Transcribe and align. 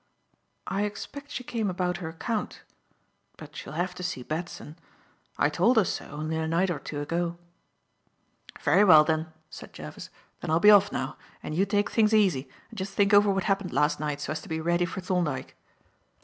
"I 0.65 0.81
expect 0.81 1.29
she 1.29 1.43
came 1.43 1.69
about 1.69 1.97
her 1.97 2.09
account. 2.09 2.63
But 3.37 3.55
she'll 3.55 3.73
have 3.73 3.93
to 3.93 4.01
see 4.01 4.23
Batson. 4.23 4.79
I 5.37 5.47
told 5.49 5.77
her 5.77 5.85
so, 5.85 6.07
only 6.07 6.37
a 6.37 6.47
night 6.47 6.71
or 6.71 6.79
two 6.79 7.01
ago." 7.01 7.37
"Very 8.61 8.83
well," 8.83 9.05
said 9.51 9.73
Jervis, 9.73 10.09
"then 10.39 10.49
I'll 10.49 10.59
be 10.59 10.71
off 10.71 10.91
now, 10.91 11.17
and 11.43 11.53
you 11.53 11.67
take 11.67 11.91
things 11.91 12.15
easy 12.15 12.49
and 12.71 12.79
just 12.79 12.95
think 12.95 13.13
over 13.13 13.31
what 13.31 13.43
happened 13.43 13.73
last 13.73 13.99
night, 13.99 14.19
so 14.19 14.31
as 14.31 14.41
to 14.41 14.49
be 14.49 14.59
ready 14.59 14.85
for 14.85 15.01
Thorndyke." 15.01 15.55